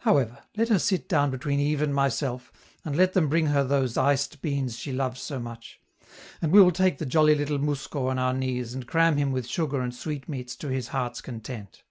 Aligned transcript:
However, 0.00 0.42
let 0.54 0.68
her 0.68 0.78
sit 0.78 1.08
down 1.08 1.30
between 1.30 1.58
Yves 1.58 1.80
and 1.80 1.94
myself 1.94 2.52
and 2.84 2.94
let 2.94 3.14
them 3.14 3.30
bring 3.30 3.46
her 3.46 3.64
those 3.64 3.96
iced 3.96 4.42
beans 4.42 4.76
she 4.76 4.92
loves 4.92 5.18
so 5.22 5.38
much; 5.40 5.80
and 6.42 6.52
we 6.52 6.60
will 6.60 6.72
take 6.72 6.98
the 6.98 7.06
jolly 7.06 7.34
little 7.34 7.56
mousko 7.58 8.08
on 8.10 8.18
our 8.18 8.34
knees 8.34 8.74
and 8.74 8.86
cram 8.86 9.16
him 9.16 9.32
with 9.32 9.46
sugar 9.48 9.80
and 9.80 9.94
sweetmeats 9.94 10.56
to 10.56 10.68
his 10.68 10.88
heart's 10.88 11.22
content. 11.22 11.84